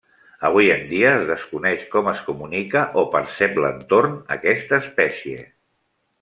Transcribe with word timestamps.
Avui 0.47 0.69
en 0.75 0.79
dia, 0.93 1.11
es 1.17 1.25
desconeix 1.31 1.83
com 1.95 2.09
es 2.13 2.23
comunica 2.31 2.83
o 3.03 3.05
percep 3.17 3.61
l'entorn 3.67 4.17
aquesta 4.39 4.81
espècie. 4.87 5.45